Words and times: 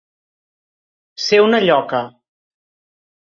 Ser 1.25 1.41
una 1.47 1.61
lloca. 1.65 2.01